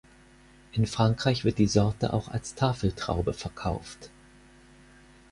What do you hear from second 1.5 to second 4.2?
die Sorte auch als Tafeltraube verkauft.